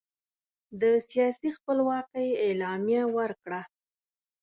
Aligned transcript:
د 0.81 0.83
سیاسي 1.09 1.49
خپلواکۍ 1.57 2.27
اعلامیه 2.45 3.03
ورکړه. 3.17 3.61